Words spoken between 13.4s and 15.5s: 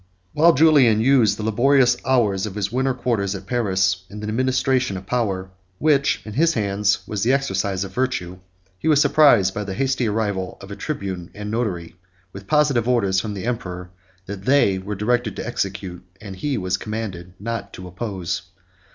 emperor, which they were directed to